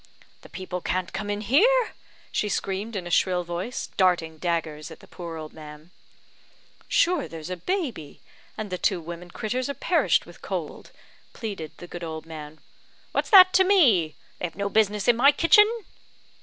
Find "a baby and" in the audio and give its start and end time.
7.51-8.71